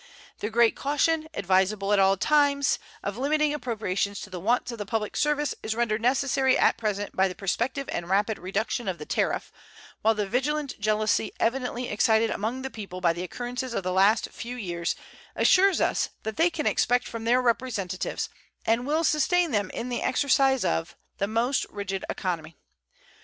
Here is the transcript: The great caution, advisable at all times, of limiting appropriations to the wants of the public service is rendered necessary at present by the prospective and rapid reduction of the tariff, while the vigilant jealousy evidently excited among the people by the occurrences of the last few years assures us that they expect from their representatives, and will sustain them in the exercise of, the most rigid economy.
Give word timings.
The 0.39 0.49
great 0.49 0.75
caution, 0.75 1.27
advisable 1.35 1.93
at 1.93 1.99
all 1.99 2.17
times, 2.17 2.79
of 3.03 3.19
limiting 3.19 3.53
appropriations 3.53 4.19
to 4.21 4.31
the 4.31 4.39
wants 4.39 4.71
of 4.71 4.79
the 4.79 4.85
public 4.87 5.15
service 5.15 5.53
is 5.61 5.75
rendered 5.75 6.01
necessary 6.01 6.57
at 6.57 6.75
present 6.75 7.15
by 7.15 7.27
the 7.27 7.35
prospective 7.35 7.87
and 7.89 8.09
rapid 8.09 8.39
reduction 8.39 8.87
of 8.87 8.97
the 8.97 9.05
tariff, 9.05 9.51
while 10.01 10.15
the 10.15 10.25
vigilant 10.27 10.79
jealousy 10.79 11.31
evidently 11.39 11.87
excited 11.87 12.31
among 12.31 12.63
the 12.63 12.71
people 12.71 12.99
by 12.99 13.13
the 13.13 13.21
occurrences 13.21 13.75
of 13.75 13.83
the 13.83 13.93
last 13.93 14.29
few 14.29 14.55
years 14.55 14.95
assures 15.35 15.79
us 15.79 16.09
that 16.23 16.35
they 16.35 16.47
expect 16.47 17.07
from 17.07 17.23
their 17.25 17.39
representatives, 17.39 18.27
and 18.65 18.87
will 18.87 19.03
sustain 19.03 19.51
them 19.51 19.69
in 19.69 19.89
the 19.89 20.01
exercise 20.01 20.65
of, 20.65 20.95
the 21.19 21.27
most 21.27 21.63
rigid 21.69 22.03
economy. 22.09 22.55